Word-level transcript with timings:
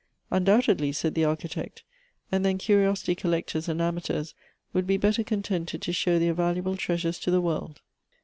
"Undoubtedly," 0.31 0.91
said 0.91 1.13
the 1.13 1.23
Architect;" 1.25 1.83
and 2.31 2.43
then 2.43 2.57
curiosity 2.57 3.13
collectors 3.13 3.69
and 3.69 3.79
amateurs 3.79 4.33
would 4.73 4.87
be 4.87 4.97
better 4.97 5.23
contented 5.23 5.79
to 5.83 5.93
show 5.93 6.17
their 6.17 6.33
valuable 6.33 6.75
treasures 6.75 7.19
to 7.19 7.29
the 7.29 7.39
world." 7.39 7.81